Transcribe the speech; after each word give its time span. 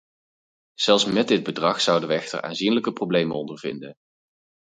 Zelfs 0.73 1.05
met 1.05 1.27
dit 1.27 1.43
bedrag 1.43 1.81
zouden 1.81 2.09
we 2.09 2.15
echter 2.15 2.41
aanzienlijke 2.41 2.93
problemen 2.93 3.35
ondervinden. 3.37 3.95